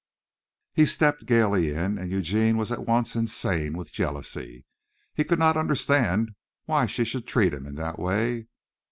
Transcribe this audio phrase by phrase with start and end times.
[0.73, 4.65] He stepped gaily in, and Eugene was at once insane with jealousy.
[5.13, 6.31] He could not understand
[6.65, 8.47] why she should treat him in that way.